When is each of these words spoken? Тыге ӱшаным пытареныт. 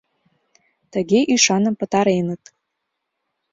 Тыге 0.91 1.19
ӱшаным 1.33 1.75
пытареныт. 1.79 2.43